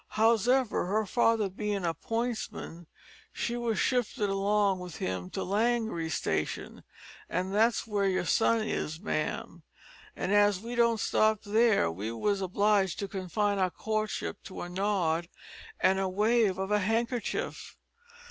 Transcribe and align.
Hows'ever, 0.15 0.87
her 0.87 1.05
father 1.05 1.47
bein' 1.47 1.85
a 1.85 1.93
pointsman, 1.93 2.87
she 3.31 3.55
wos 3.55 3.77
shifted 3.77 4.31
along 4.31 4.79
with 4.79 4.95
him 4.95 5.29
to 5.29 5.41
Langrye 5.43 6.09
station 6.09 6.83
that's 7.29 7.85
where 7.85 8.09
your 8.09 8.25
son 8.25 8.61
is, 8.67 8.99
ma'am 8.99 9.61
an' 10.15 10.31
as 10.31 10.59
we 10.59 10.73
don't 10.73 10.99
stop 10.99 11.43
there 11.43 11.91
we 11.91 12.11
was 12.11 12.41
obleeged 12.41 12.97
to 12.97 13.07
confine 13.07 13.59
our 13.59 13.69
courtship 13.69 14.41
to 14.45 14.61
a 14.61 14.69
nod 14.69 15.29
an' 15.79 15.99
a 15.99 16.09
wave 16.09 16.57
of 16.57 16.71
a 16.71 16.79
handkerchief. 16.79 17.77